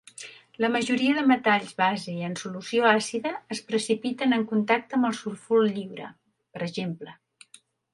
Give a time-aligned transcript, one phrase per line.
[0.63, 5.65] La majoria de metalls base en solució àcida es precipiten en contacte amb el sulfur
[5.71, 6.13] lliure,
[6.61, 6.69] p.
[6.71, 7.67] ex.